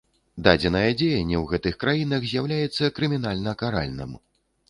Дадзенае 0.45 0.89
дзеянне 1.01 1.37
ў 1.39 1.41
гэтых 1.51 1.75
краінах 1.83 2.25
з'яўляецца 2.31 2.91
крымінальна 3.01 3.55
каральным. 3.63 4.17